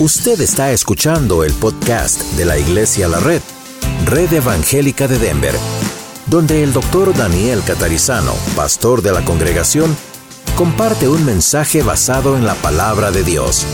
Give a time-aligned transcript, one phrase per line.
[0.00, 3.42] Usted está escuchando el podcast de la Iglesia La Red,
[4.06, 5.54] Red Evangélica de Denver,
[6.24, 9.94] donde el doctor Daniel Catarizano, pastor de la congregación,
[10.56, 13.66] comparte un mensaje basado en la palabra de Dios.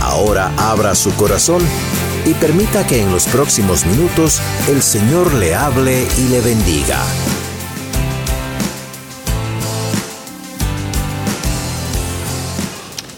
[0.00, 1.62] Ahora abra su corazón
[2.24, 6.98] y permita que en los próximos minutos el Señor le hable y le bendiga.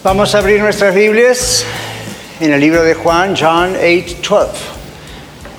[0.05, 1.65] Vamos a abrir nuestras Biblias
[2.41, 4.51] en el libro de Juan, John 8, 12.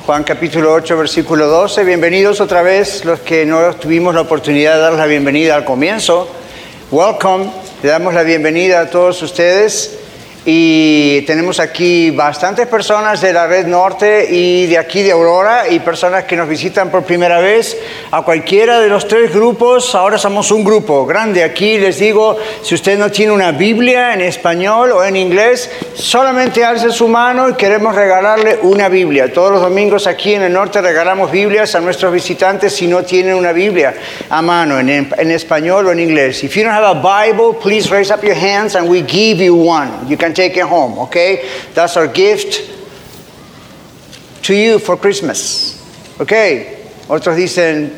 [0.05, 1.83] Juan capítulo 8, versículo 12.
[1.83, 6.29] Bienvenidos otra vez los que no tuvimos la oportunidad de dar la bienvenida al comienzo.
[6.89, 7.51] Welcome,
[7.83, 9.98] le damos la bienvenida a todos ustedes
[10.51, 15.77] y tenemos aquí bastantes personas de la red norte y de aquí de Aurora y
[15.77, 17.77] personas que nos visitan por primera vez.
[18.09, 21.43] A cualquiera de los tres grupos, ahora somos un grupo grande.
[21.43, 26.65] Aquí les digo, si usted no tiene una Biblia en español o en inglés, solamente
[26.65, 29.31] alce su mano y queremos regalarle una Biblia.
[29.31, 33.35] Todos los domingos aquí en el norte regalamos Biblias a nuestros visitantes si no tienen
[33.35, 33.93] una Biblia
[34.31, 36.43] a mano en, en español o en inglés.
[36.43, 39.53] If you don't have a Bible, please raise up your hands and we give you
[39.53, 39.91] one.
[40.07, 41.49] You can take it home, okay?
[41.73, 42.63] That's our gift
[44.43, 45.75] to you for Christmas.
[46.19, 46.77] Okay?
[47.09, 47.91] Otros dicen,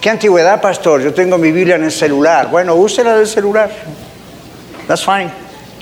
[0.00, 1.00] ¿qué antigüedad, pastor?
[1.00, 2.50] Yo tengo mi Biblia en el celular.
[2.50, 3.70] Bueno, úsela del celular.
[4.86, 5.30] That's fine.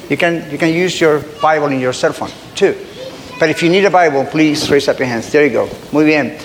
[0.08, 2.76] You can, you can use your Bible in your cell phone, too.
[3.40, 5.32] But if you need a Bible, please raise up your hands.
[5.32, 5.68] There you go.
[5.90, 6.38] Muy bien.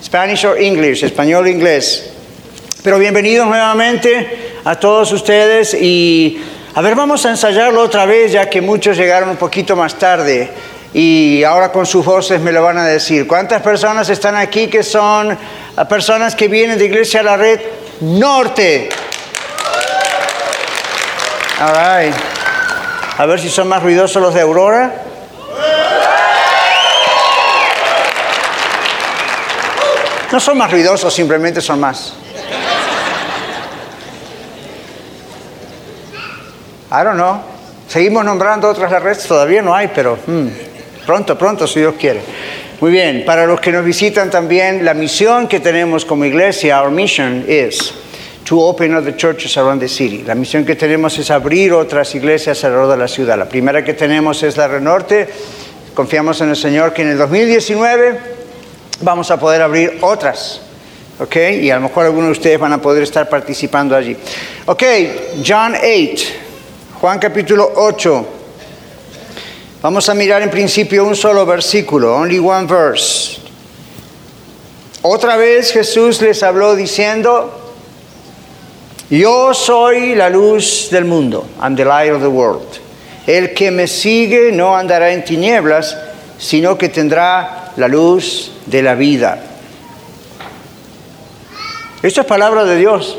[0.00, 2.14] Spanish or English, español o inglés.
[2.82, 6.40] Pero bienvenidos nuevamente a todos ustedes y
[6.74, 10.50] a ver, vamos a ensayarlo otra vez, ya que muchos llegaron un poquito más tarde
[10.92, 13.26] y ahora con sus voces me lo van a decir.
[13.26, 15.36] ¿Cuántas personas están aquí que son
[15.88, 17.60] personas que vienen de Iglesia a la Red
[18.00, 18.88] Norte?
[21.60, 22.14] All right.
[23.18, 25.02] A ver si son más ruidosos los de Aurora.
[30.30, 32.14] No son más ruidosos, simplemente son más.
[36.90, 37.40] I don't know.
[37.88, 40.48] Seguimos nombrando otras redes, todavía no hay, pero hmm,
[41.06, 42.20] pronto, pronto, si Dios quiere.
[42.80, 46.90] Muy bien, para los que nos visitan también, la misión que tenemos como iglesia, our
[46.90, 47.92] mission is
[48.44, 50.22] to open other churches around the city.
[50.26, 53.36] La misión que tenemos es abrir otras iglesias alrededor de la ciudad.
[53.36, 55.28] La primera que tenemos es la Renorte.
[55.92, 58.18] Confiamos en el Señor que en el 2019
[59.00, 60.62] vamos a poder abrir otras.
[61.18, 61.36] ¿Ok?
[61.60, 64.16] Y a lo mejor algunos de ustedes van a poder estar participando allí.
[64.66, 64.82] Ok,
[65.44, 66.47] John 8.
[67.00, 68.26] Juan capítulo 8.
[69.82, 73.40] Vamos a mirar en principio un solo versículo, only one verse.
[75.02, 77.52] Otra vez Jesús les habló diciendo,
[79.10, 82.66] yo soy la luz del mundo, I'm the light of the world.
[83.28, 85.96] El que me sigue no andará en tinieblas,
[86.36, 89.40] sino que tendrá la luz de la vida.
[92.02, 93.16] Esto es palabra de Dios.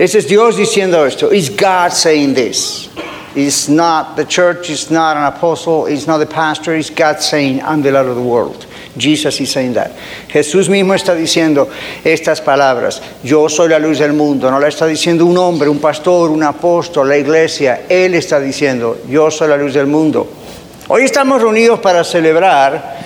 [0.00, 1.30] Ese es Dios diciendo esto.
[1.30, 2.88] Is God saying this?
[3.36, 7.62] It's not the church, it's not an apostle, it's not the pastor, it's God saying,
[7.62, 8.64] I'm the light of the world.
[8.96, 9.92] Jesus is saying that.
[10.28, 11.68] Jesús mismo está diciendo
[12.02, 13.02] estas palabras.
[13.22, 14.50] Yo soy la luz del mundo.
[14.50, 17.82] No la está diciendo un hombre, un pastor, un apóstol, la iglesia.
[17.86, 20.26] Él está diciendo, yo soy la luz del mundo.
[20.88, 23.00] Hoy estamos reunidos para celebrar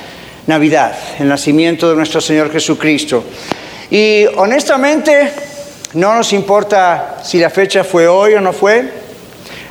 [0.47, 3.25] Navidad, el nacimiento de nuestro Señor Jesucristo.
[3.91, 5.54] Y honestamente,
[5.95, 8.93] no nos importa si la fecha fue hoy o no fue.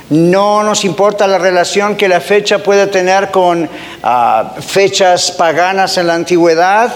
[0.08, 6.06] No nos importa la relación que la fecha pueda tener con uh, fechas paganas en
[6.06, 6.92] la antigüedad.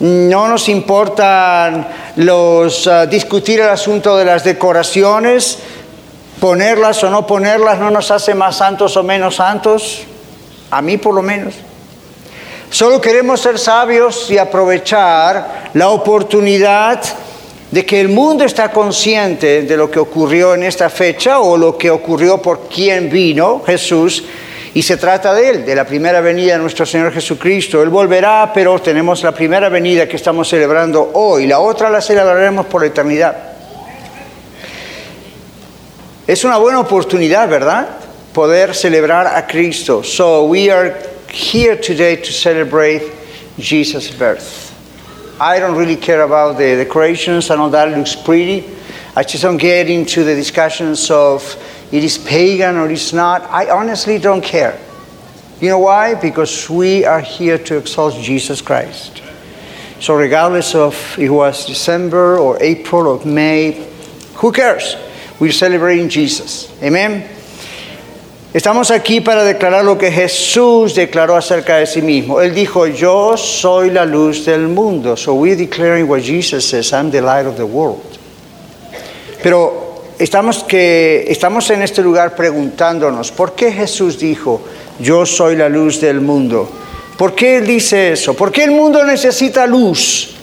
[0.00, 5.58] No nos importa los, uh, discutir el asunto de las decoraciones.
[6.40, 10.02] Ponerlas o no ponerlas no nos hace más santos o menos santos.
[10.70, 11.54] A mí por lo menos.
[12.70, 17.00] Solo queremos ser sabios y aprovechar la oportunidad
[17.70, 21.76] de que el mundo está consciente de lo que ocurrió en esta fecha o lo
[21.76, 24.24] que ocurrió por quien vino, Jesús,
[24.72, 27.82] y se trata de Él, de la primera venida de nuestro Señor Jesucristo.
[27.82, 32.66] Él volverá, pero tenemos la primera venida que estamos celebrando hoy, la otra la celebraremos
[32.66, 33.36] por la eternidad.
[36.26, 37.88] Es una buena oportunidad, ¿verdad?
[38.32, 40.02] Poder celebrar a Cristo.
[40.02, 40.94] So we are
[41.30, 43.02] here today to celebrate
[43.58, 44.67] Jesus' birth.
[45.40, 47.96] I don't really care about the decorations and all that.
[47.96, 48.68] Looks pretty.
[49.14, 51.42] I just don't get into the discussions of
[51.92, 53.42] it is pagan or it's not.
[53.42, 54.78] I honestly don't care.
[55.60, 56.14] You know why?
[56.14, 59.22] Because we are here to exalt Jesus Christ.
[60.00, 63.88] So, regardless of it was December or April or May,
[64.34, 64.96] who cares?
[65.40, 66.70] We're celebrating Jesus.
[66.82, 67.28] Amen?
[68.54, 72.40] Estamos aquí para declarar lo que Jesús declaró acerca de sí mismo.
[72.40, 75.18] Él dijo, yo soy la luz del mundo.
[75.18, 78.00] So we're declaring what Jesus says, I'm the light of the world.
[79.42, 84.62] Pero estamos, que, estamos en este lugar preguntándonos, ¿por qué Jesús dijo,
[84.98, 86.70] yo soy la luz del mundo?
[87.18, 88.32] ¿Por qué Él dice eso?
[88.32, 90.36] ¿Por qué el mundo necesita luz?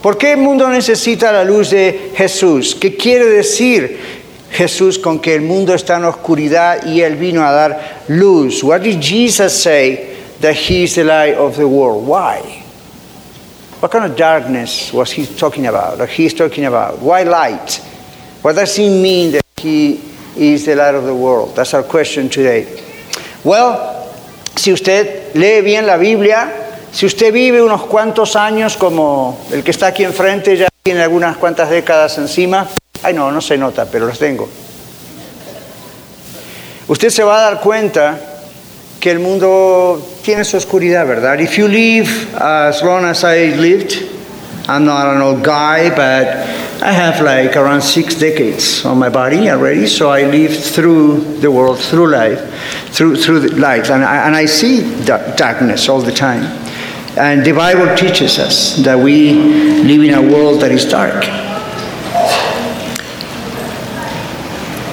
[0.00, 2.76] ¿Por qué el mundo necesita la luz de Jesús?
[2.80, 4.17] ¿Qué quiere decir
[4.50, 8.62] Jesús con que el mundo está en oscuridad y Él vino a dar luz?
[8.62, 12.06] What did Jesus say that He is the light of the world?
[12.06, 12.64] Why?
[13.80, 16.08] What kind of darkness was He talking about?
[16.08, 16.98] He's talking about?
[17.00, 17.80] Why light?
[18.42, 20.00] What does He mean that He
[20.36, 21.54] is the light of the world?
[21.54, 22.66] That's our question today.
[23.44, 24.12] Well,
[24.56, 26.50] si usted lee bien la Biblia,
[26.90, 31.36] si usted vive unos cuantos años como el que está aquí enfrente, ya tiene algunas
[31.36, 32.66] cuantas décadas encima,
[33.02, 34.48] ay no, no se nota, pero los tengo.
[36.88, 38.18] Usted se va a dar cuenta
[38.98, 41.38] que el mundo tiene su oscuridad, ¿verdad?
[41.38, 43.94] If you live as long as I lived,
[44.68, 46.26] I'm not an old guy, but
[46.82, 51.50] I have like around six decades on my body already, so I live through the
[51.50, 52.40] world, through life,
[52.90, 56.44] through, through the light, and I, and I see darkness all the time.
[57.16, 61.47] And the Bible teaches us that we live in a world that is dark.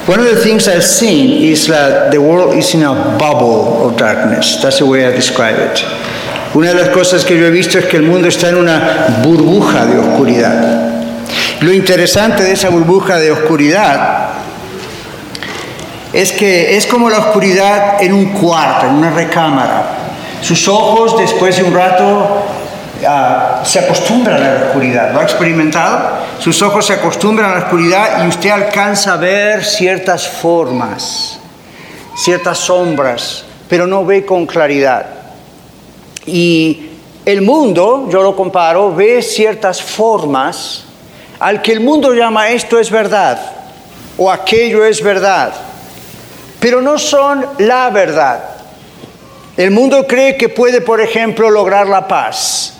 [0.07, 3.97] One of the things I've seen is that the world is in a bubble of
[3.97, 4.61] darkness.
[4.61, 5.83] That's the way I describe it.
[6.53, 9.23] Una de las cosas que yo he visto es que el mundo está en una
[9.23, 11.03] burbuja de oscuridad.
[11.61, 14.29] Lo interesante de esa burbuja de oscuridad
[16.13, 19.87] es que es como la oscuridad en un cuarto, en una recámara.
[20.41, 22.43] Sus ojos, después de un rato,
[23.07, 25.11] ah, se acostumbran a la oscuridad.
[25.13, 26.14] ¿Lo ha experimentado?
[26.39, 31.39] Sus ojos se acostumbran a la oscuridad y usted alcanza a ver ciertas formas,
[32.15, 35.05] ciertas sombras, pero no ve con claridad.
[36.25, 36.89] Y
[37.25, 40.85] el mundo, yo lo comparo, ve ciertas formas
[41.39, 43.39] al que el mundo llama esto es verdad
[44.17, 45.53] o aquello es verdad,
[46.59, 48.43] pero no son la verdad.
[49.57, 52.74] El mundo cree que puede, por ejemplo, lograr la paz,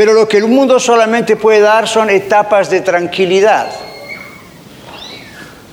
[0.00, 3.70] pero lo que el mundo solamente puede dar son etapas de tranquilidad.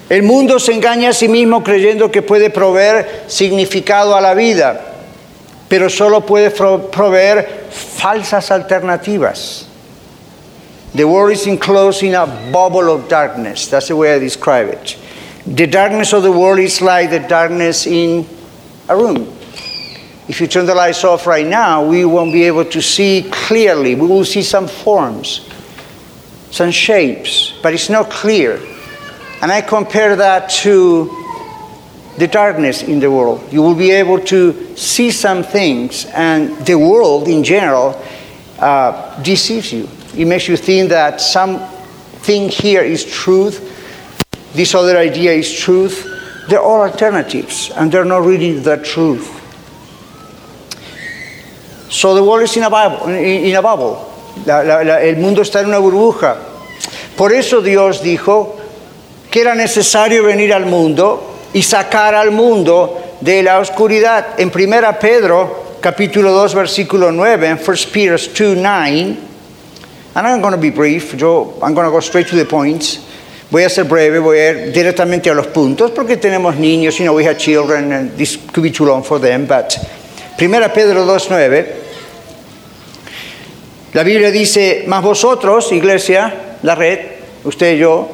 [0.09, 4.81] El mundo se engaña a sí mismo creyendo que puede proveer significado a la vida,
[5.69, 9.65] pero solo puede proveer falsas alternativas.
[10.94, 13.69] The world is enclosed in a bubble of darkness.
[13.69, 14.97] That's the way I describe it.
[15.45, 18.27] The darkness of the world is like the darkness in
[18.89, 19.37] a room.
[20.27, 23.95] If you turn the lights off right now, we won't be able to see clearly.
[23.95, 25.47] We will see some forms,
[26.51, 28.59] some shapes, but it's not clear.
[29.41, 31.09] And I compare that to
[32.18, 33.41] the darkness in the world.
[33.53, 38.01] You will be able to see some things, and the world in general
[38.59, 39.88] uh, deceives you.
[40.15, 43.75] It makes you think that something here is truth,
[44.53, 46.06] this other idea is truth.
[46.50, 49.37] They're all alternatives, and they're not really the truth.
[51.89, 53.07] So the world is in a bubble.
[53.10, 53.98] In a bubble.
[54.45, 56.36] La, la, la, el mundo está en una burbuja.
[57.16, 58.56] Por eso Dios dijo
[59.31, 64.39] que era necesario venir al mundo y sacar al mundo de la oscuridad.
[64.39, 69.17] En 1 Pedro, capítulo 2, versículo 9, en 1 Peter 2, 9,
[70.15, 73.00] and I'm going to be brief, yo, I'm going to go straight to the points.
[73.50, 77.06] Voy a ser breve, voy a ir directamente a los puntos, porque tenemos niños, you
[77.06, 79.77] know, we have children, and this could be too long for them, but
[80.38, 81.65] Primera Pedro 2.9,
[83.94, 87.00] la Biblia dice, más vosotros, iglesia, la red,
[87.44, 88.08] usted y yo,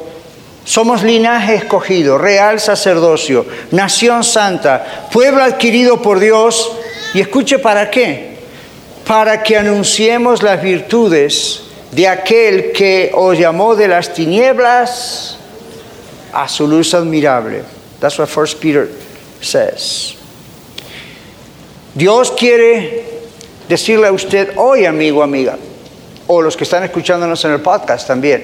[0.64, 6.72] somos linaje escogido, real sacerdocio, nación santa, pueblo adquirido por Dios,
[7.14, 8.38] y escuche para qué,
[9.06, 15.38] para que anunciemos las virtudes de aquel que os llamó de las tinieblas
[16.32, 17.64] a su luz admirable.
[18.00, 18.88] That's what First Peter
[19.42, 20.23] says.
[21.96, 23.04] Dios quiere
[23.70, 25.58] decirle a usted hoy, amigo, amiga,
[26.26, 28.44] o los que están escuchándonos en el podcast también,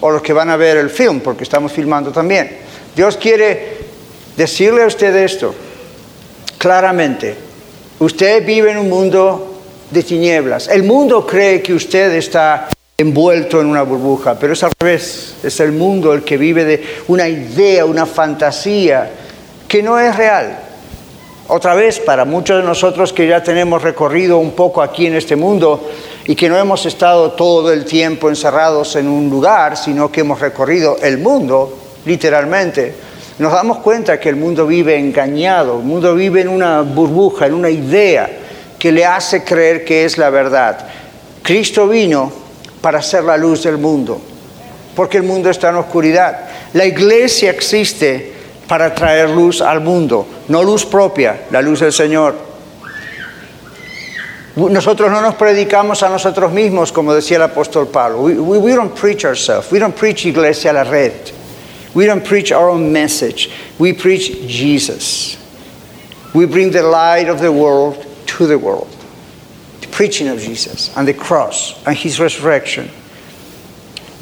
[0.00, 2.58] o los que van a ver el film, porque estamos filmando también.
[2.94, 3.78] Dios quiere
[4.36, 5.54] decirle a usted esto
[6.58, 7.34] claramente.
[7.98, 10.68] Usted vive en un mundo de tinieblas.
[10.68, 15.36] El mundo cree que usted está envuelto en una burbuja, pero es al revés.
[15.42, 19.10] Es el mundo el que vive de una idea, una fantasía
[19.66, 20.69] que no es real.
[21.52, 25.34] Otra vez, para muchos de nosotros que ya tenemos recorrido un poco aquí en este
[25.34, 25.90] mundo
[26.24, 30.38] y que no hemos estado todo el tiempo encerrados en un lugar, sino que hemos
[30.38, 32.94] recorrido el mundo, literalmente,
[33.40, 37.54] nos damos cuenta que el mundo vive engañado, el mundo vive en una burbuja, en
[37.54, 38.30] una idea
[38.78, 40.86] que le hace creer que es la verdad.
[41.42, 42.30] Cristo vino
[42.80, 44.20] para ser la luz del mundo,
[44.94, 46.48] porque el mundo está en oscuridad.
[46.74, 48.39] La iglesia existe
[48.70, 52.36] para traer luz al mundo, no luz propia, la luz del Señor.
[54.54, 58.20] Nosotros no nos predicamos a nosotros mismos, como decía el apóstol Pablo.
[58.20, 59.72] We, don't preach ourselves.
[59.72, 61.32] We don't preach iglesia a la red.
[61.94, 63.50] We don't preach our own message.
[63.80, 65.36] We preach Jesus.
[66.32, 68.06] We bring the light of the world
[68.38, 68.94] to the world.
[69.80, 72.88] The preaching of Jesus and the cross and his resurrection.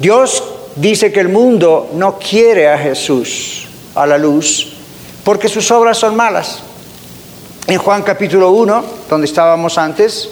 [0.01, 0.41] Dios
[0.75, 3.58] dice que el mundo no quiere a Jesús
[3.95, 4.79] a la luz
[5.23, 6.59] porque sus obras son malas.
[7.67, 10.27] En Juan capítulo 1, donde estábamos antes,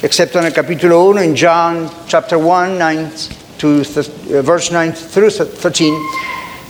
[0.00, 3.10] excepto en el capítulo 1, en John chapter 1, 9
[3.58, 5.92] to, uh, verse 9 through 13,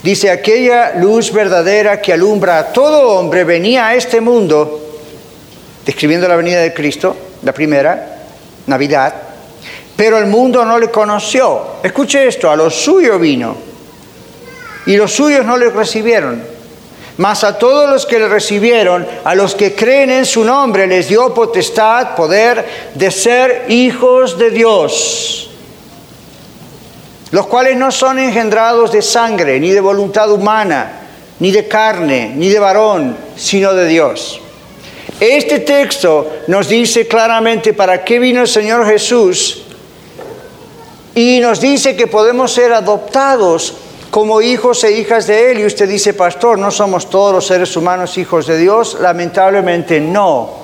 [0.03, 4.99] Dice, aquella luz verdadera que alumbra a todo hombre venía a este mundo,
[5.85, 8.25] describiendo la venida de Cristo, la primera,
[8.67, 9.13] Navidad,
[9.95, 11.77] pero el mundo no le conoció.
[11.83, 13.70] Escuche esto, a lo suyo vino,
[14.85, 16.43] y los suyos no le recibieron.
[17.17, 21.07] Mas a todos los que le recibieron, a los que creen en su nombre, les
[21.07, 25.51] dio potestad, poder de ser hijos de Dios
[27.31, 30.99] los cuales no son engendrados de sangre, ni de voluntad humana,
[31.39, 34.41] ni de carne, ni de varón, sino de Dios.
[35.19, 39.63] Este texto nos dice claramente para qué vino el Señor Jesús
[41.15, 43.75] y nos dice que podemos ser adoptados
[44.11, 45.59] como hijos e hijas de Él.
[45.61, 48.97] Y usted dice, pastor, ¿no somos todos los seres humanos hijos de Dios?
[48.99, 50.61] Lamentablemente no.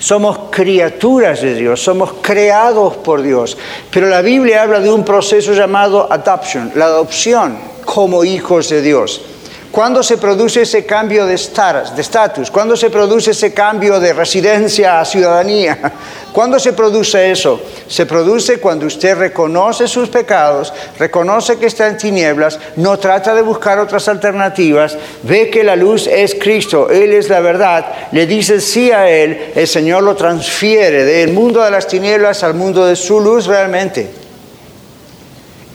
[0.00, 3.56] Somos criaturas de Dios, somos creados por Dios.
[3.90, 9.20] Pero la Biblia habla de un proceso llamado adoption, la adopción como hijos de Dios.
[9.70, 12.50] ¿Cuándo se produce ese cambio de estatus?
[12.50, 15.92] ¿Cuándo se produce ese cambio de residencia a ciudadanía?
[16.32, 17.60] ¿Cuándo se produce eso?
[17.86, 23.42] Se produce cuando usted reconoce sus pecados, reconoce que está en tinieblas, no trata de
[23.42, 28.62] buscar otras alternativas, ve que la luz es Cristo, Él es la verdad, le dice
[28.62, 32.96] sí a Él, el Señor lo transfiere del mundo de las tinieblas al mundo de
[32.96, 34.08] su luz realmente.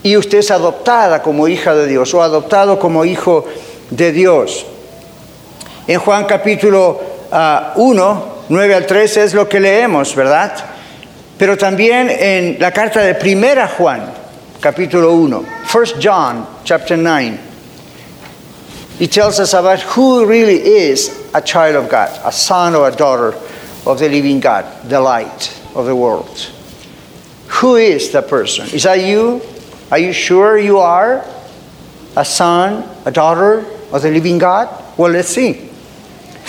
[0.01, 3.45] Y usted es adoptada como hija de Dios o adoptado como hijo
[3.89, 4.65] de Dios.
[5.87, 7.01] En Juan capítulo
[7.75, 10.53] 1, 9 al 13 es lo que leemos, ¿verdad?
[11.37, 14.13] Pero también en la carta de Primera Juan,
[14.59, 17.37] capítulo 1, 1 John, chapter 9,
[18.99, 22.91] he tells us about who really is a child of God, a son or a
[22.95, 23.33] daughter
[23.85, 26.49] of the living God, the light of the world.
[27.47, 28.67] Who is the person?
[28.73, 29.41] Is that you?
[29.91, 31.25] Are you sure you are
[32.15, 34.69] a son, a daughter of the living God?
[34.97, 35.69] Well, let's see.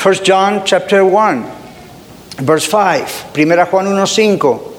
[0.03, 1.45] 1 John chapter 1,
[2.41, 3.33] verse 5.
[3.33, 4.73] Primera Juan 1:5.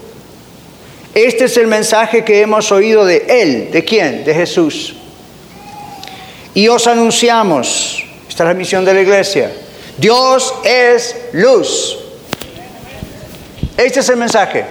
[1.13, 4.25] Este es el mensaje que hemos oído de él, ¿de quién?
[4.25, 4.94] De Jesús.
[6.54, 9.51] Y os anunciamos, esta es la misión de la iglesia,
[9.98, 11.98] Dios es luz.
[13.77, 14.65] Este es el mensaje.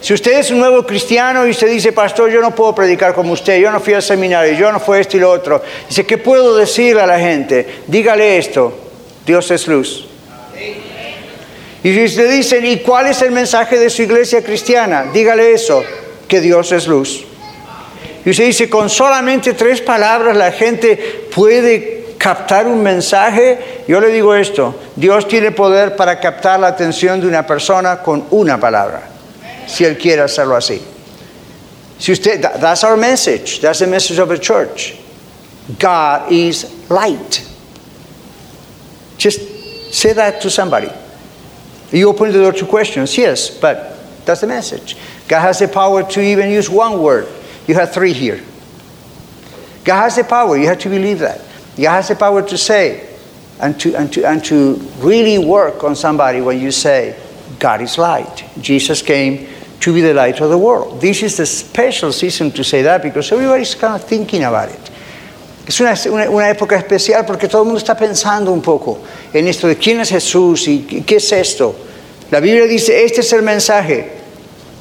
[0.00, 3.34] Si usted es un nuevo cristiano y usted dice, pastor, yo no puedo predicar como
[3.34, 6.16] usted, yo no fui al seminario, yo no fui esto y lo otro, dice, ¿qué
[6.16, 7.82] puedo decirle a la gente?
[7.86, 8.72] Dígale esto,
[9.26, 10.06] Dios es luz.
[11.82, 15.10] Y si usted dice, ¿y cuál es el mensaje de su iglesia cristiana?
[15.12, 15.82] Dígale eso,
[16.26, 17.26] que Dios es luz.
[18.24, 20.96] Y usted dice, con solamente tres palabras la gente
[21.34, 23.82] puede captar un mensaje.
[23.86, 28.24] Yo le digo esto, Dios tiene poder para captar la atención de una persona con
[28.30, 29.09] una palabra
[29.70, 30.82] si Él quiere hacerlo así.
[31.98, 33.60] Si usted, that's our message.
[33.60, 34.98] That's the message of the church.
[35.78, 37.46] God is light.
[39.18, 40.90] Just say that to somebody.
[41.92, 44.96] You open the door to questions, yes, but that's the message.
[45.28, 47.28] God has the power to even use one word.
[47.66, 48.40] You have three here.
[49.84, 50.56] God has the power.
[50.56, 51.40] You have to believe that.
[51.76, 53.08] God has the power to say
[53.60, 57.18] and to, and to, and to really work on somebody when you say,
[57.58, 58.44] God is light.
[58.60, 59.48] Jesus came
[59.80, 61.00] to be the light of the world.
[61.00, 64.90] This is a special season to say that because everybody's kind of thinking about it.
[65.66, 68.98] Es una, una, una, época especial porque todo el mundo está pensando un poco
[69.32, 71.74] en esto de quién es Jesús y qué es esto.
[72.30, 74.20] La Biblia dice, este es el mensaje.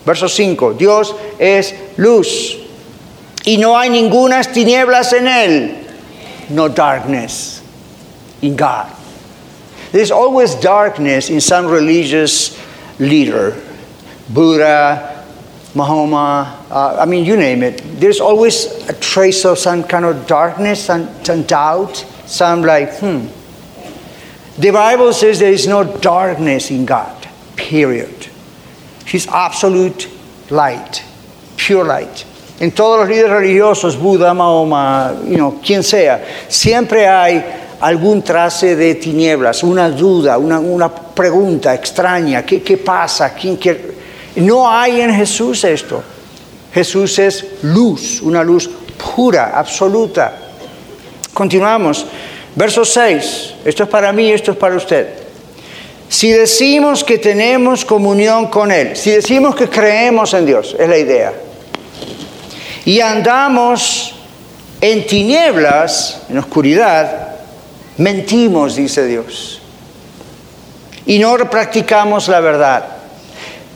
[0.06, 2.58] Verso 5, Dios es luz
[3.46, 5.88] y no hay ningunas tinieblas en él.
[6.50, 7.62] No darkness
[8.42, 8.88] in God.
[9.92, 12.58] There's always darkness in some religious
[13.00, 13.56] leader
[14.30, 15.26] Buddha,
[15.76, 17.82] Mahoma, uh, I mean, you name it.
[18.00, 23.26] There's always a trace of some kind of darkness and doubt So I'm like, hmm.
[24.60, 28.28] The Bible says there is no darkness in God, period.
[29.06, 30.08] He's absolute
[30.52, 31.04] light,
[31.58, 32.26] pure light.
[32.60, 38.76] En todos los líderes religiosos, Buda, Mahoma, you know, quien sea, siempre hay algún trace
[38.76, 43.34] de tinieblas, una duda, una, una pregunta extraña, ¿qué, qué pasa?
[43.34, 43.99] ¿Quién quiere?
[44.40, 46.02] No hay en Jesús esto.
[46.74, 48.70] Jesús es luz, una luz
[49.16, 50.34] pura, absoluta.
[51.34, 52.06] Continuamos.
[52.56, 53.56] Verso 6.
[53.66, 55.08] Esto es para mí, esto es para usted.
[56.08, 60.98] Si decimos que tenemos comunión con Él, si decimos que creemos en Dios, es la
[60.98, 61.34] idea,
[62.84, 64.16] y andamos
[64.82, 67.36] en tinieblas, en oscuridad,
[67.98, 69.62] mentimos, dice Dios,
[71.06, 72.99] y no practicamos la verdad.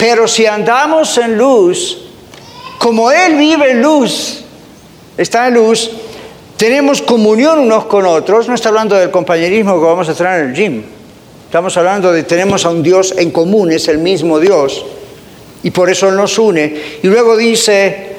[0.03, 1.98] Pero si andamos en luz,
[2.77, 4.43] como Él vive en luz,
[5.15, 5.91] está en luz,
[6.57, 10.50] tenemos comunión unos con otros, no está hablando del compañerismo que vamos a tener en
[10.50, 10.83] el gym,
[11.45, 14.86] estamos hablando de tenemos a un Dios en común, es el mismo Dios,
[15.63, 16.81] y por eso nos une.
[17.01, 18.17] Y luego dice,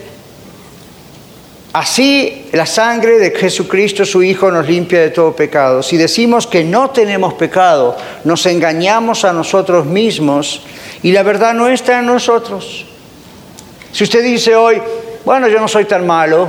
[1.74, 5.82] así la sangre de Jesucristo, su Hijo, nos limpia de todo pecado.
[5.82, 10.62] Si decimos que no tenemos pecado, nos engañamos a nosotros mismos
[11.04, 12.86] y la verdad no está en nosotros.
[13.92, 14.80] Si usted dice hoy,
[15.22, 16.48] bueno, yo no soy tan malo,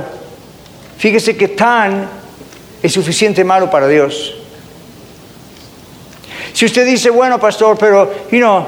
[0.96, 2.08] fíjese que tan
[2.82, 4.34] es suficiente malo para Dios.
[6.54, 8.66] Si usted dice, bueno, pastor, pero, you know,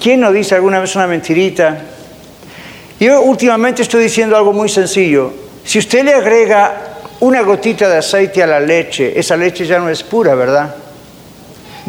[0.00, 1.76] ¿quién no dice alguna vez una mentirita?
[3.00, 5.32] Yo últimamente estoy diciendo algo muy sencillo.
[5.64, 9.88] Si usted le agrega una gotita de aceite a la leche, esa leche ya no
[9.88, 10.76] es pura, ¿verdad?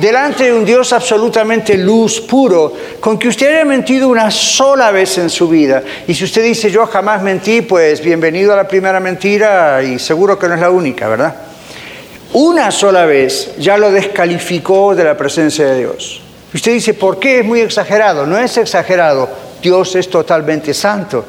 [0.01, 5.19] Delante de un Dios absolutamente luz, puro, con que usted haya mentido una sola vez
[5.19, 5.83] en su vida.
[6.07, 10.39] Y si usted dice yo jamás mentí, pues bienvenido a la primera mentira y seguro
[10.39, 11.35] que no es la única, ¿verdad?
[12.33, 16.21] Una sola vez ya lo descalificó de la presencia de Dios.
[16.51, 18.25] Usted dice, ¿por qué es muy exagerado?
[18.25, 19.29] No es exagerado,
[19.61, 21.23] Dios es totalmente santo.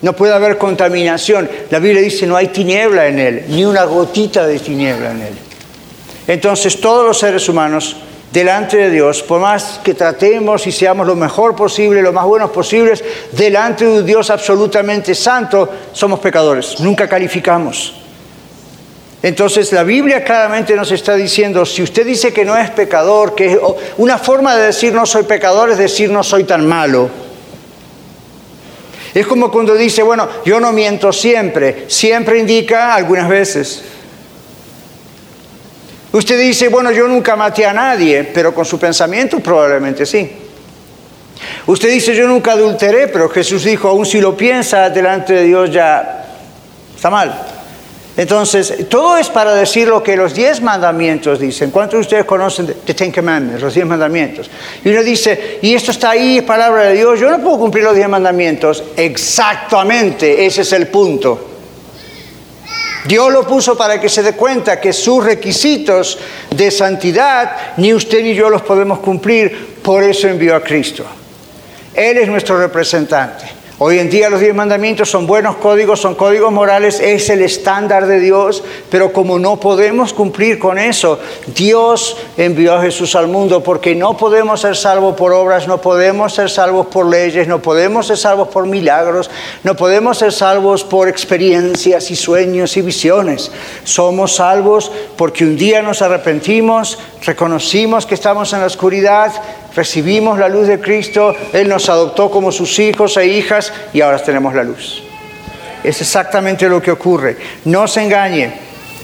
[0.00, 1.50] No puede haber contaminación.
[1.70, 5.47] La Biblia dice, no hay tiniebla en él, ni una gotita de tiniebla en él.
[6.28, 7.96] Entonces todos los seres humanos
[8.30, 12.50] delante de Dios, por más que tratemos y seamos lo mejor posible, lo más buenos
[12.50, 17.94] posibles, delante de un Dios absolutamente santo, somos pecadores, nunca calificamos.
[19.22, 23.58] Entonces la Biblia claramente nos está diciendo, si usted dice que no es pecador, que
[23.96, 27.08] una forma de decir no soy pecador es decir no soy tan malo.
[29.14, 33.82] Es como cuando dice, bueno, yo no miento siempre, siempre indica algunas veces.
[36.10, 40.30] Usted dice, bueno, yo nunca maté a nadie, pero con su pensamiento probablemente sí.
[41.66, 45.70] Usted dice, yo nunca adulteré, pero Jesús dijo, aún si lo piensa delante de Dios
[45.70, 46.24] ya
[46.96, 47.46] está mal.
[48.16, 51.70] Entonces, todo es para decir lo que los diez mandamientos dicen.
[51.70, 54.50] ¿Cuántos de ustedes conocen The Ten Commandments, los diez mandamientos?
[54.84, 57.84] Y uno dice, y esto está ahí, es palabra de Dios, yo no puedo cumplir
[57.84, 58.82] los diez mandamientos.
[58.96, 61.47] Exactamente, ese es el punto.
[63.08, 66.18] Dios lo puso para que se dé cuenta que sus requisitos
[66.54, 71.06] de santidad ni usted ni yo los podemos cumplir, por eso envió a Cristo.
[71.94, 73.57] Él es nuestro representante.
[73.80, 78.08] Hoy en día los diez mandamientos son buenos códigos, son códigos morales, es el estándar
[78.08, 81.20] de Dios, pero como no podemos cumplir con eso,
[81.54, 86.34] Dios envió a Jesús al mundo porque no podemos ser salvos por obras, no podemos
[86.34, 89.30] ser salvos por leyes, no podemos ser salvos por milagros,
[89.62, 93.52] no podemos ser salvos por experiencias y sueños y visiones.
[93.84, 99.32] Somos salvos porque un día nos arrepentimos, reconocimos que estamos en la oscuridad,
[99.78, 104.18] recibimos la luz de Cristo, Él nos adoptó como sus hijos e hijas y ahora
[104.18, 105.04] tenemos la luz.
[105.84, 107.36] Es exactamente lo que ocurre.
[107.64, 108.52] No se engañe.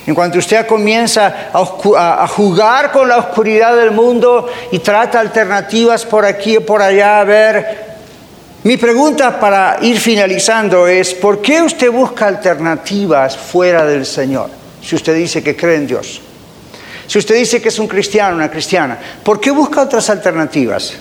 [0.04, 6.24] En cuanto usted comienza a, jugar con la oscuridad del mundo y trata alternativas por
[6.24, 7.84] aquí y por allá, a ver,
[8.64, 14.50] mi pregunta para ir finalizando es, ¿por qué usted busca alternativas fuera del Señor?
[14.82, 16.20] Si usted dice que cree en Dios.
[17.06, 20.94] Si usted dice que es un cristiano, una cristiana, ¿por qué busca otras alternativas?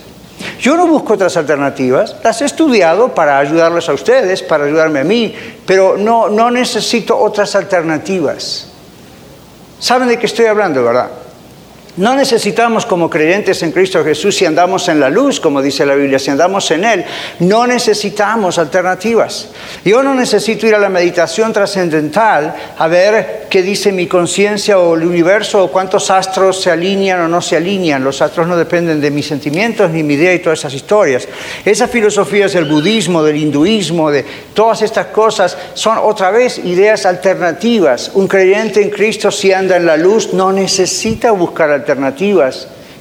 [0.60, 5.04] Yo no busco otras alternativas, las he estudiado para ayudarles a ustedes, para ayudarme a
[5.04, 5.34] mí,
[5.66, 8.68] pero no, no necesito otras alternativas.
[9.78, 11.10] ¿Saben de qué estoy hablando, verdad?
[11.96, 15.94] No necesitamos como creyentes en Cristo Jesús, si andamos en la luz, como dice la
[15.94, 17.04] Biblia, si andamos en Él,
[17.38, 19.50] no necesitamos alternativas.
[19.84, 24.96] Yo no necesito ir a la meditación trascendental a ver qué dice mi conciencia o
[24.96, 28.02] el universo o cuántos astros se alinean o no se alinean.
[28.02, 31.28] Los astros no dependen de mis sentimientos ni mi idea y todas esas historias.
[31.64, 38.10] Esas filosofías del budismo, del hinduismo, de todas estas cosas son otra vez ideas alternativas.
[38.14, 41.83] Un creyente en Cristo si anda en la luz no necesita buscar alternativas.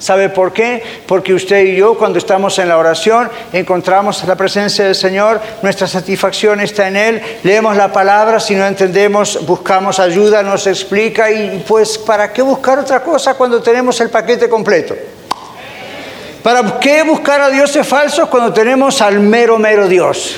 [0.04, 0.84] ¿Sabe por qué?
[1.08, 5.88] Porque usted y yo cuando estamos en la oración encontramos la presencia del Señor, nuestra
[5.88, 11.64] satisfacción está en Él, leemos la palabra, si no entendemos buscamos ayuda, nos explica y
[11.66, 14.94] pues ¿para qué buscar otra cosa cuando tenemos el paquete completo?
[16.44, 20.36] ¿Para qué buscar a dioses falsos cuando tenemos al mero, mero Dios?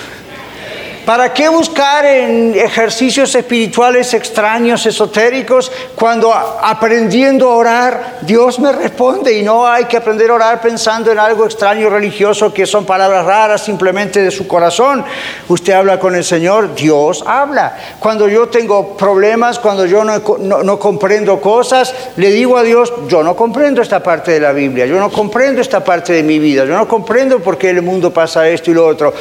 [1.06, 9.38] ¿Para qué buscar en ejercicios espirituales extraños, esotéricos, cuando aprendiendo a orar Dios me responde
[9.38, 13.24] y no hay que aprender a orar pensando en algo extraño religioso que son palabras
[13.24, 15.06] raras simplemente de su corazón?
[15.48, 17.78] Usted habla con el Señor, Dios habla.
[18.00, 23.22] Cuando yo tengo problemas, cuando yo no, no comprendo cosas, le digo a Dios, yo
[23.22, 26.66] no comprendo esta parte de la Biblia, yo no comprendo esta parte de mi vida,
[26.66, 29.14] yo no comprendo por qué el mundo pasa esto y lo otro.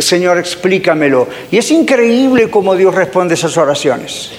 [0.00, 1.28] Señor, explícamelo.
[1.50, 4.30] Y es increíble cómo Dios responde esas oraciones.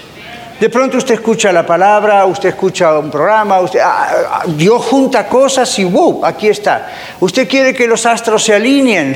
[0.60, 5.28] De pronto usted escucha la palabra, usted escucha un programa, usted, ah, ah, Dios junta
[5.28, 6.26] cosas y ¡wow!
[6.26, 6.92] Aquí está.
[7.20, 9.16] Usted quiere que los astros se alineen.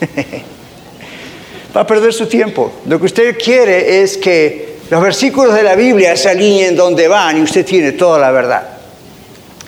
[1.76, 2.72] Va a perder su tiempo.
[2.86, 7.36] Lo que usted quiere es que los versículos de la Biblia se alineen donde van
[7.36, 8.77] y usted tiene toda la verdad.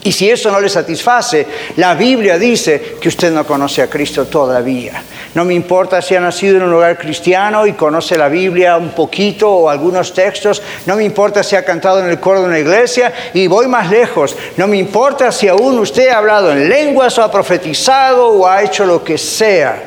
[0.02, 4.26] Y si eso no le satisface, la Biblia dice que usted no conoce a Cristo
[4.26, 5.02] todavía.
[5.34, 8.90] No me importa si ha nacido en un hogar cristiano y conoce la Biblia un
[8.90, 10.62] poquito o algunos textos.
[10.86, 13.12] No me importa si ha cantado en el coro de una iglesia.
[13.34, 14.34] Y voy más lejos.
[14.56, 18.62] No me importa si aún usted ha hablado en lenguas o ha profetizado o ha
[18.62, 19.84] hecho lo que sea.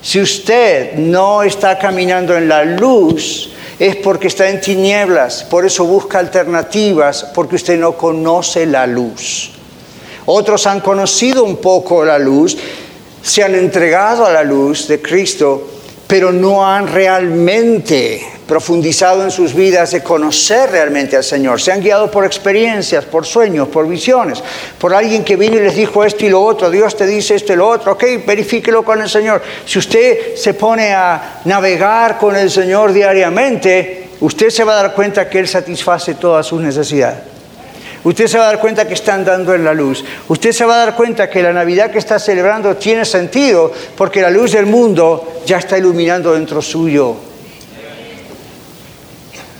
[0.00, 5.84] Si usted no está caminando en la luz, es porque está en tinieblas, por eso
[5.84, 9.52] busca alternativas, porque usted no conoce la luz.
[10.26, 12.56] Otros han conocido un poco la luz,
[13.22, 15.77] se han entregado a la luz de Cristo,
[16.08, 21.60] pero no han realmente profundizado en sus vidas de conocer realmente al Señor.
[21.60, 24.42] Se han guiado por experiencias, por sueños, por visiones,
[24.78, 27.52] por alguien que vino y les dijo esto y lo otro, Dios te dice esto
[27.52, 29.42] y lo otro, ok, verifíquelo con el Señor.
[29.66, 34.94] Si usted se pone a navegar con el Señor diariamente, usted se va a dar
[34.94, 37.37] cuenta que Él satisface todas sus necesidades.
[38.08, 40.02] Usted se va a dar cuenta que está andando en la luz.
[40.28, 44.22] Usted se va a dar cuenta que la Navidad que está celebrando tiene sentido porque
[44.22, 47.16] la luz del mundo ya está iluminando dentro suyo.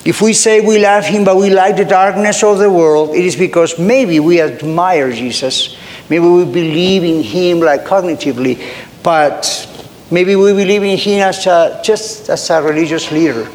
[0.03, 3.27] If we say we love him but we like the darkness of the world, it
[3.27, 5.77] is because maybe we admire Jesus.
[6.09, 8.63] Maybe we believe in him like cognitively,
[9.03, 9.69] but
[10.11, 13.47] maybe we believe in him as a, just as a religious leader.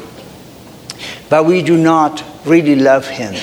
[1.28, 3.34] But we do not really love him.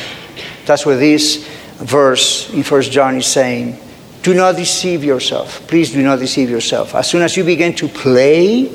[0.65, 1.47] That's what this
[1.77, 3.79] verse in First John is saying.
[4.21, 5.67] Do not deceive yourself.
[5.67, 6.93] Please do not deceive yourself.
[6.93, 8.65] As soon as you begin to play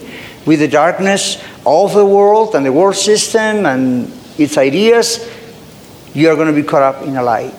[0.45, 5.31] with the darkness of the world and the world system and its ideas,
[6.15, 7.53] you are going to be caught up in a lie.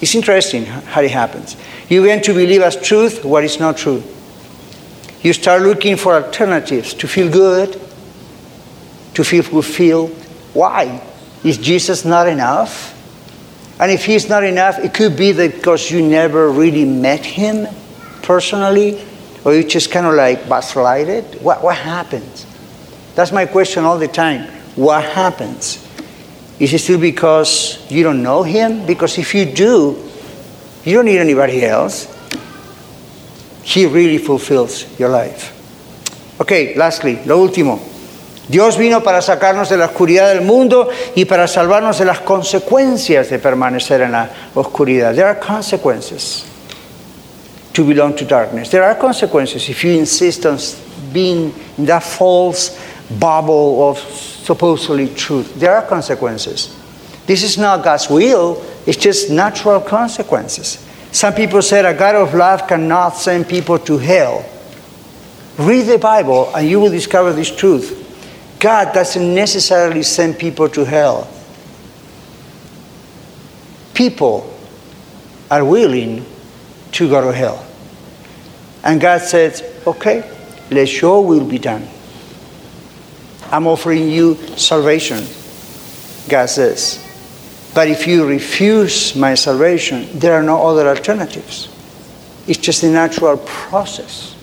[0.00, 1.56] It's interesting how it happens.
[1.88, 4.02] You begin to believe as truth what is not true.
[5.22, 7.72] You start looking for alternatives to feel good,
[9.14, 10.10] to feel fulfilled.
[10.54, 11.02] Why?
[11.42, 12.96] Is Jesus not enough?
[13.80, 17.66] And if he's not enough, it could be that because you never really met him
[18.22, 19.02] personally,
[19.44, 21.42] or you just kind of like backslided.
[21.42, 22.46] What, what happens?
[23.14, 24.46] That's my question all the time.
[24.76, 25.86] What happens?
[26.58, 28.84] Is it still because you don't know him?
[28.84, 29.96] Because if you do,
[30.84, 32.06] you don't need anybody else.
[33.62, 35.56] He really fulfills your life.
[36.38, 37.89] Okay, lastly, lo último.
[38.50, 43.30] Dios vino para sacarnos de la oscuridad del mundo y para salvarnos de las consecuencias
[43.30, 45.14] de permanecer en la oscuridad.
[45.14, 46.44] There are consequences
[47.72, 48.68] to belong to darkness.
[48.68, 50.58] There are consequences if you insist on
[51.12, 52.76] being in that false
[53.20, 55.54] bubble of supposedly truth.
[55.54, 56.74] There are consequences.
[57.26, 60.84] This is not God's will, it's just natural consequences.
[61.12, 64.44] Some people said a God of love cannot send people to hell.
[65.56, 68.09] Read the Bible and you will discover this truth.
[68.60, 71.28] God doesn't necessarily send people to hell.
[73.94, 74.54] People
[75.50, 76.24] are willing
[76.92, 77.66] to go to hell.
[78.84, 80.30] And God says, okay,
[80.70, 81.88] let your will be done.
[83.50, 85.24] I'm offering you salvation,
[86.28, 87.04] God says.
[87.74, 91.68] But if you refuse my salvation, there are no other alternatives.
[92.46, 94.36] It's just a natural process.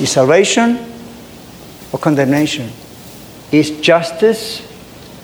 [0.00, 0.78] Is salvation
[1.92, 2.70] or condemnation?
[3.52, 4.66] Is justice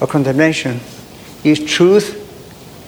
[0.01, 0.81] or condemnation.
[1.43, 2.25] Is truth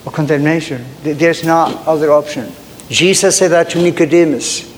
[0.06, 0.84] or condemnation.
[1.02, 2.52] There's no other option.
[2.88, 4.68] Jesus said that to Nicodemus.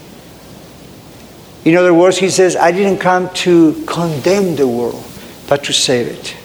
[1.65, 5.03] In other words, he says, I didn't come to condemn the world,
[5.49, 6.37] but to save it.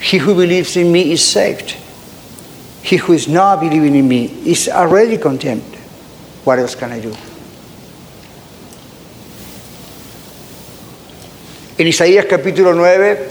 [0.00, 1.76] He who believes in me is saved.
[2.82, 5.74] He who is not believing in me is already condemned.
[6.44, 7.14] What else can I do?
[11.76, 13.28] En Isaías capítulo 9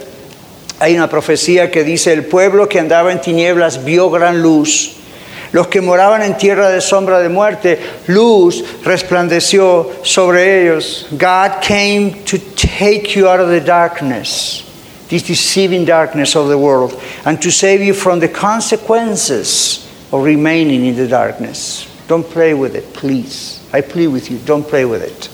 [0.79, 4.97] hay una profecía que dice, el pueblo que andaba en tinieblas vio gran luz.
[5.53, 11.08] Los que moraban en tierra de sombra de muerte, luz resplandeció sobre ellos.
[11.12, 14.65] God came to take you out of the darkness,
[15.08, 20.86] this deceiving darkness of the world, and to save you from the consequences of remaining
[20.86, 21.88] in the darkness.
[22.10, 23.62] Don't play with it, please.
[23.71, 25.29] I plead with you, don't play with it.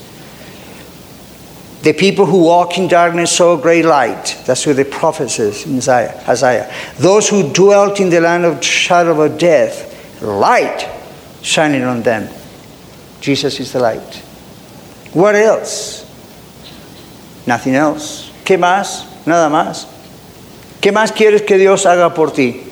[1.82, 4.38] The people who walk in darkness saw a great light.
[4.44, 6.70] That's what the prophet says in Isaiah.
[6.98, 10.86] Those who dwelt in the land of shadow of death, light
[11.40, 12.28] shining on them.
[13.22, 14.16] Jesus is the light.
[15.14, 16.04] What else?
[17.46, 18.30] Nothing else.
[18.44, 19.06] ¿Qué más?
[19.26, 19.86] Nada más.
[20.82, 22.64] ¿Qué más quieres que Dios haga por ti?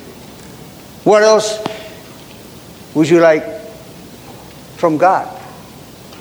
[1.05, 1.59] What else
[2.95, 3.45] would you like
[4.77, 5.29] from God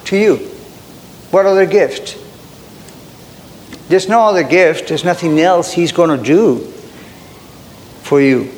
[0.06, 0.38] to you?
[1.32, 2.18] What other gift?
[3.88, 6.60] There's no other gift, there's nothing else He's going to do
[8.04, 8.52] for you.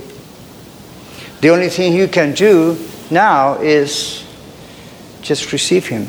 [1.42, 2.78] The only thing you can do
[3.12, 4.26] now is
[5.22, 6.08] just receive Him.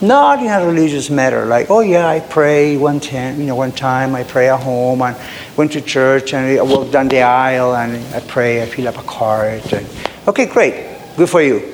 [0.00, 3.70] Not in a religious matter, like, oh yeah, I pray one time, you know, one
[3.70, 5.16] time I pray at home and
[5.56, 8.98] went to church and I walked down the aisle and I pray, I fill up
[8.98, 9.62] a card.
[9.72, 9.86] And,
[10.26, 10.74] okay, great,
[11.16, 11.72] good for you.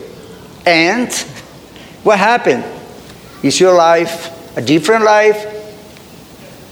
[0.66, 1.10] And
[2.02, 2.64] what happened?
[3.42, 5.57] Is your life a different life?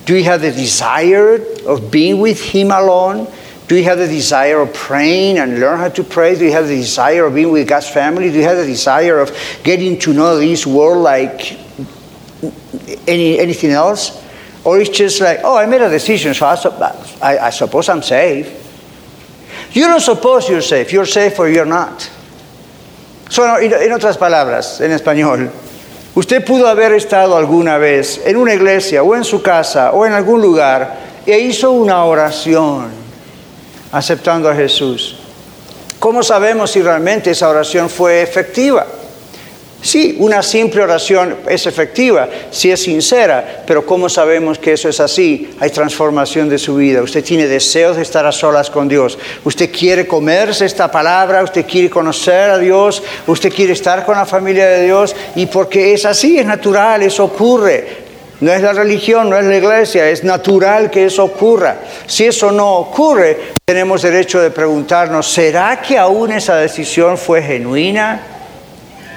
[0.06, 1.34] Do you have the desire
[1.66, 3.26] of being with Him alone?
[3.66, 6.36] Do you have the desire of praying and learn how to pray?
[6.36, 8.30] Do you have the desire of being with God's family?
[8.30, 11.58] Do you have the desire of getting to know this world like
[13.08, 14.22] any, anything else?
[14.64, 16.54] Or it's just like, oh, I made a decision, so I,
[17.20, 18.62] I, I suppose I'm safe.
[19.72, 20.92] You don't suppose you're safe.
[20.92, 22.08] You're safe or you're not.
[23.28, 25.50] So, en otras palabras, en español,
[26.16, 30.14] usted pudo haber estado alguna vez en una iglesia o en su casa o en
[30.14, 32.88] algún lugar e hizo una oración
[33.92, 35.18] aceptando a Jesús.
[35.98, 38.87] ¿Cómo sabemos si realmente esa oración fue efectiva?
[39.87, 44.99] Sí, una simple oración es efectiva, si es sincera, pero ¿cómo sabemos que eso es
[44.99, 45.55] así?
[45.61, 49.70] Hay transformación de su vida, usted tiene deseos de estar a solas con Dios, usted
[49.70, 54.66] quiere comerse esta palabra, usted quiere conocer a Dios, usted quiere estar con la familia
[54.66, 58.05] de Dios y porque es así, es natural, eso ocurre.
[58.40, 61.77] No es la religión, no es la iglesia, es natural que eso ocurra.
[62.07, 68.36] Si eso no ocurre, tenemos derecho de preguntarnos, ¿será que aún esa decisión fue genuina?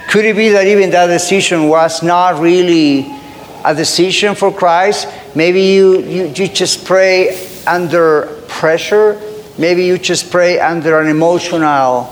[0.10, 3.06] Could it be that even that decision was not really
[3.64, 5.08] a decision for Christ?
[5.36, 9.22] Maybe you, you, you just pray under pressure.
[9.60, 12.06] Maybe you just pray under an emotional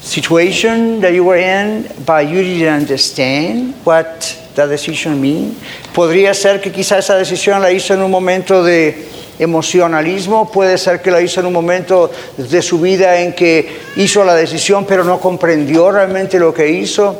[0.00, 5.56] situation that you were in, but you didn't understand what that decision mean.
[5.92, 8.94] Podría ser que quizá esa decisión la hizo en un momento de
[9.40, 14.22] emocionalismo, puede ser que la hizo en un momento de su vida en que hizo
[14.22, 17.16] la decisión pero no comprendió realmente lo que hizo.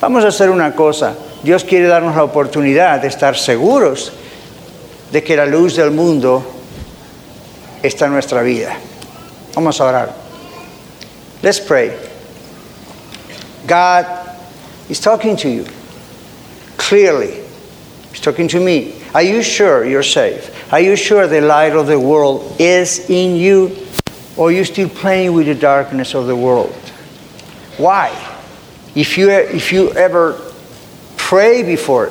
[0.00, 4.12] Vamos a hacer una cosa, Dios quiere darnos la oportunidad de estar seguros
[5.12, 6.44] de que la luz del mundo
[7.82, 8.76] está en nuestra vida.
[9.54, 10.14] Vamos a orar.
[11.42, 11.92] Let's pray.
[13.66, 14.06] God
[14.88, 15.64] is talking to you
[16.76, 17.40] clearly.
[18.10, 19.01] He's talking to me.
[19.14, 20.72] Are you sure you're safe?
[20.72, 23.76] Are you sure the light of the world is in you?
[24.36, 26.72] Or are you still playing with the darkness of the world?
[27.76, 28.08] Why?
[28.94, 30.40] If you, if you ever
[31.16, 32.10] pray before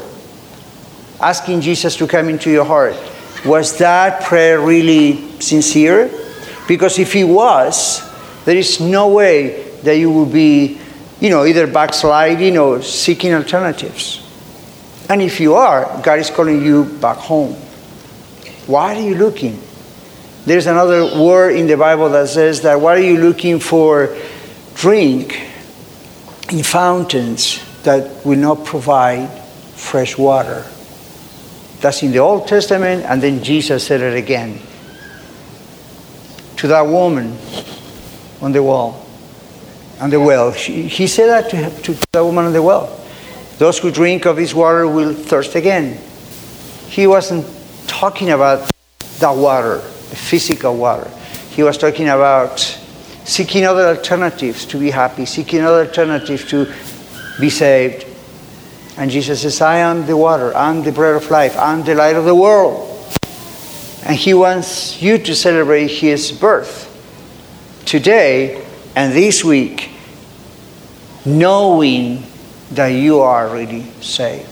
[1.19, 2.95] asking Jesus to come into your heart,
[3.45, 6.11] was that prayer really sincere?
[6.67, 8.01] Because if it was,
[8.45, 10.79] there is no way that you will be,
[11.19, 14.30] you know, either backsliding or seeking alternatives.
[15.11, 17.51] And if you are, God is calling you back home.
[18.65, 19.61] Why are you looking?
[20.45, 24.15] There's another word in the Bible that says that why are you looking for
[24.73, 25.37] drink
[26.49, 29.27] in fountains that will not provide
[29.75, 30.65] fresh water?
[31.81, 34.61] That's in the Old Testament, and then Jesus said it again
[36.55, 37.37] to that woman
[38.39, 39.05] on the wall,
[39.99, 40.53] on the well.
[40.53, 43.00] She, he said that to, to that woman on the well.
[43.61, 45.99] Those who drink of this water will thirst again.
[46.87, 47.45] He wasn't
[47.85, 48.67] talking about
[49.19, 51.07] that water, the physical water.
[51.51, 52.59] he was talking about
[53.23, 56.73] seeking other alternatives to be happy, seeking other alternatives to
[57.39, 58.07] be saved.
[58.97, 62.15] And Jesus says, I am the water, I'm the bread of life, I'm the light
[62.15, 62.89] of the world.
[64.07, 66.89] And he wants you to celebrate his birth
[67.85, 69.91] today and this week,
[71.25, 72.25] knowing
[72.71, 74.47] that you are really saved.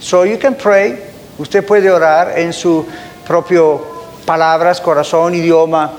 [0.00, 1.12] So you can pray.
[1.38, 2.86] Usted puede orar en su
[3.26, 3.78] propio
[4.24, 5.92] palabras, corazón, idioma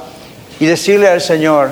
[0.60, 1.72] y decirle al Señor,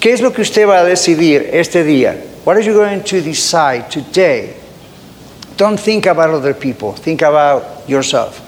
[0.00, 2.16] ¿qué es lo que usted va a decidir este día?
[2.44, 4.54] What are you going to decide today?
[5.56, 6.92] Don't think about other people.
[6.92, 8.40] Think about yourself.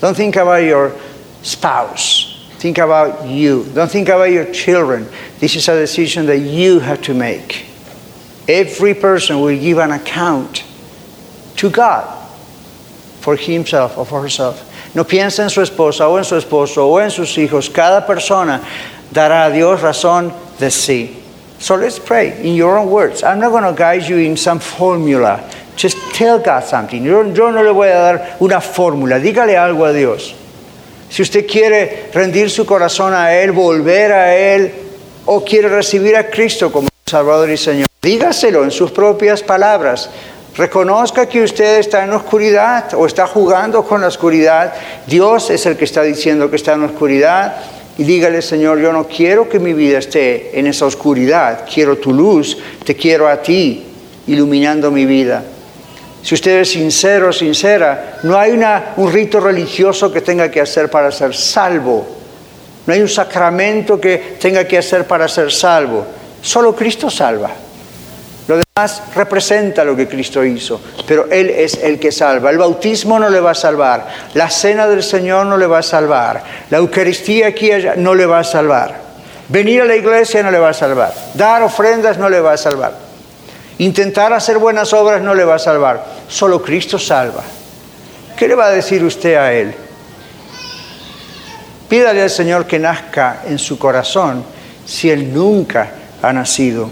[0.00, 0.92] Don't think about your
[1.42, 2.48] spouse.
[2.58, 3.64] Think about you.
[3.74, 5.08] Don't think about your children.
[5.40, 7.69] This is a decision that you have to make.
[8.50, 10.64] Every person will give an account
[11.56, 12.04] to God
[13.20, 14.66] for himself or for herself.
[14.92, 17.72] No piensa en su esposa o en su esposo o en sus hijos.
[17.72, 18.60] Cada persona
[19.12, 21.14] dará a Dios razón de sí.
[21.60, 23.22] So let's pray in your own words.
[23.22, 25.48] I'm not going to guide you in some formula.
[25.76, 27.04] Just tell God something.
[27.04, 29.20] Yo, yo no le voy a dar una fórmula.
[29.20, 30.34] Dígale algo a Dios.
[31.08, 34.72] Si usted quiere rendir su corazón a Él, volver a Él,
[35.26, 40.08] o quiere recibir a Cristo como Salvador y Señor, dígaselo en sus propias palabras.
[40.56, 44.72] Reconozca que usted está en oscuridad o está jugando con la oscuridad.
[45.08, 47.56] Dios es el que está diciendo que está en oscuridad
[47.98, 52.14] y dígale, Señor, yo no quiero que mi vida esté en esa oscuridad, quiero tu
[52.14, 53.84] luz, te quiero a ti,
[54.28, 55.42] iluminando mi vida.
[56.22, 60.88] Si usted es sincero o sincera, no hay un rito religioso que tenga que hacer
[60.88, 62.06] para ser salvo.
[62.86, 66.19] No hay un sacramento que tenga que hacer para ser salvo.
[66.42, 67.50] Solo Cristo salva.
[68.50, 72.50] Lo demás representa lo que Cristo hizo, pero Él es el que salva.
[72.50, 75.82] El bautismo no le va a salvar, la cena del Señor no le va a
[75.82, 78.96] salvar, la Eucaristía aquí allá no le va a salvar,
[79.48, 82.56] venir a la iglesia no le va a salvar, dar ofrendas no le va a
[82.56, 82.94] salvar,
[83.78, 87.44] intentar hacer buenas obras no le va a salvar, solo Cristo salva.
[88.36, 89.72] ¿Qué le va a decir usted a Él?
[91.88, 94.42] Pídale al Señor que nazca en su corazón
[94.86, 96.90] si Él nunca ha nacido.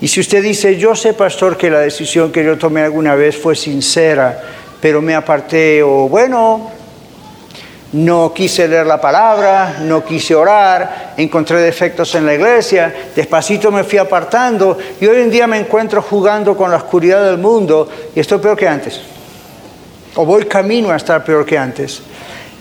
[0.00, 3.36] Y si usted dice, yo sé, pastor, que la decisión que yo tomé alguna vez
[3.36, 4.40] fue sincera,
[4.80, 6.70] pero me aparté, o bueno,
[7.92, 13.82] no quise leer la palabra, no quise orar, encontré defectos en la iglesia, despacito me
[13.82, 18.20] fui apartando y hoy en día me encuentro jugando con la oscuridad del mundo y
[18.20, 19.00] estoy peor que antes.
[20.14, 22.02] O voy camino a estar peor que antes.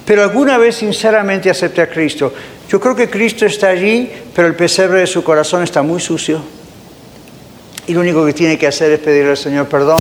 [0.07, 2.31] Pero alguna vez sinceramente acepté a Cristo.
[2.69, 6.41] Yo creo que Cristo está allí, pero el pesebre de su corazón está muy sucio.
[7.87, 9.99] Y lo único que tiene que hacer es pedirle al Señor perdón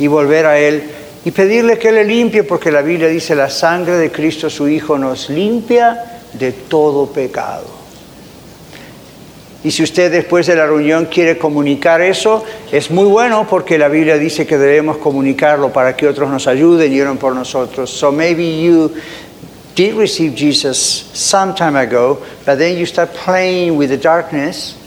[0.00, 0.82] y volver a Él
[1.24, 4.98] y pedirle que le limpie, porque la Biblia dice, la sangre de Cristo su Hijo
[4.98, 7.84] nos limpia de todo pecado.
[9.64, 13.88] Y si usted después de la reunión quiere comunicar eso, es muy bueno porque la
[13.88, 17.88] Biblia dice que debemos comunicarlo para que otros nos ayuden y oren por nosotros.
[17.88, 18.92] So maybe you
[19.74, 24.80] did receive Jesus some time ago, but then you start playing with the darkness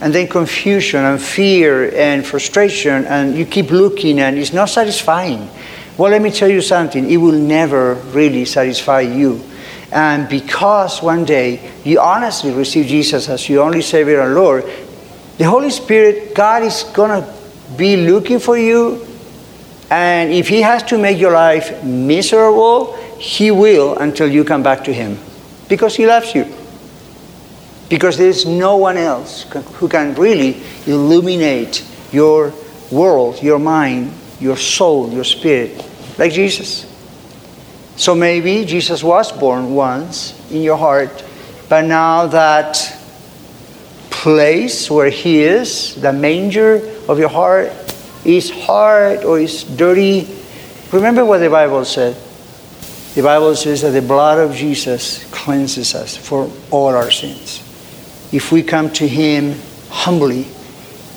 [0.00, 5.48] and then confusion and fear and frustration, and you keep looking and it's not satisfying.
[5.96, 9.40] Well, let me tell you something it will never really satisfy you.
[9.92, 14.64] And because one day you honestly receive Jesus as your only Savior and Lord,
[15.38, 17.34] the Holy Spirit, God is going to
[17.76, 19.06] be looking for you.
[19.90, 24.82] And if He has to make your life miserable, He will until you come back
[24.82, 25.16] to Him
[25.68, 26.44] because He loves you
[27.88, 32.52] because there's no one else who can really illuminate your
[32.90, 36.84] world, your mind, your soul, your spirit, like Jesus.
[37.94, 41.24] So maybe Jesus was born once in your heart,
[41.68, 42.98] but now that
[44.10, 47.70] place where He is, the manger of your heart,
[48.24, 50.26] is hard or is dirty.
[50.90, 52.16] Remember what the Bible said.
[53.14, 57.62] The Bible says that the blood of Jesus cleanses us for all our sins
[58.32, 59.54] if we come to Him
[59.90, 60.46] humbly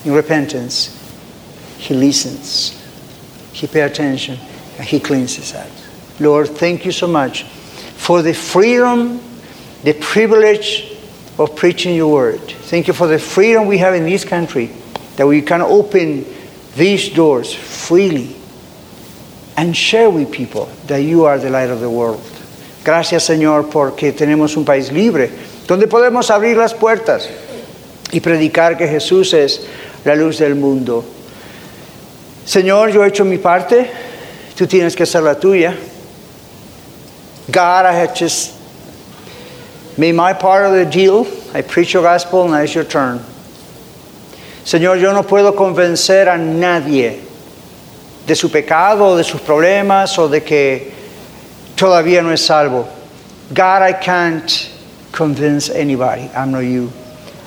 [0.04, 0.92] in repentance,
[1.78, 2.80] He listens,
[3.52, 4.38] He pays attention,
[4.76, 6.20] and He cleanses us.
[6.20, 9.20] Lord, thank you so much for the freedom,
[9.82, 10.92] the privilege
[11.38, 12.40] of preaching your word.
[12.40, 14.70] Thank you for the freedom we have in this country
[15.16, 16.26] that we can open
[16.76, 18.35] these doors freely
[19.56, 22.20] and share with people that you are the light of the world.
[22.84, 25.30] Gracias, Señor, porque tenemos un país libre
[25.66, 27.28] donde podemos abrir las puertas
[28.12, 29.66] y predicar que Jesús es
[30.04, 31.04] la luz del mundo.
[32.44, 33.90] Señor, yo he hecho mi parte,
[34.56, 35.74] tú tienes que hacer la tuya.
[37.48, 38.56] God, I have just
[39.98, 43.18] May my part of the deal, I preach your gospel and it's your turn.
[44.62, 47.22] Señor, yo no puedo convencer a nadie
[48.26, 50.92] de su pecado, de sus problemas o de que
[51.76, 52.86] todavía no es salvo.
[53.54, 54.70] God, I can't
[55.12, 56.28] convince anybody.
[56.34, 56.90] I'm not you.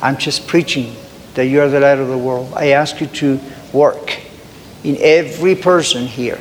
[0.02, 0.96] I'm just preaching
[1.36, 2.54] that you are the light of the world.
[2.56, 3.40] I ask you to
[3.74, 4.20] work
[4.84, 6.40] in every person here.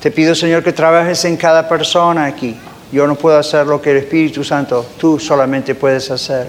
[0.00, 2.56] Te pido, Señor, que trabajes en cada persona aquí.
[2.92, 6.48] Yo no puedo hacer lo que el Espíritu Santo, tú solamente puedes hacer.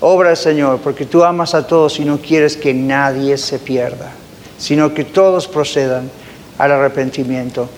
[0.00, 4.12] Obra, Señor, porque tú amas a todos y no quieres que nadie se pierda,
[4.58, 6.10] sino que todos procedan
[6.58, 7.68] al arrepentimiento.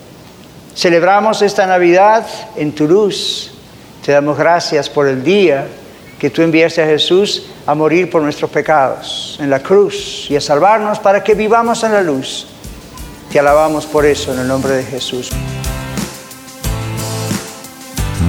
[0.75, 3.51] Celebramos esta Navidad en tu luz.
[4.05, 5.67] Te damos gracias por el día
[6.19, 10.41] que tú enviaste a Jesús a morir por nuestros pecados en la cruz y a
[10.41, 12.47] salvarnos para que vivamos en la luz.
[13.31, 15.31] Te alabamos por eso en el nombre de Jesús.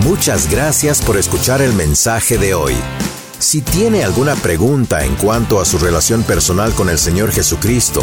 [0.05, 2.75] Muchas gracias por escuchar el mensaje de hoy.
[3.39, 8.03] Si tiene alguna pregunta en cuanto a su relación personal con el Señor Jesucristo